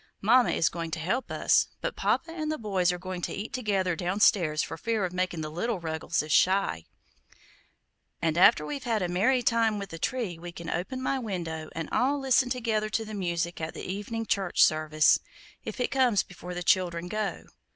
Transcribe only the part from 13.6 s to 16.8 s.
at the evening church service, if it comes before the